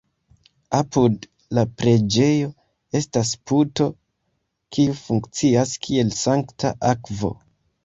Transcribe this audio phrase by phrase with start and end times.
[0.77, 1.27] Apud
[1.57, 2.49] la preĝejo
[3.01, 3.89] estas puto,
[4.79, 7.35] kiu funkcias kiel sankta akvo.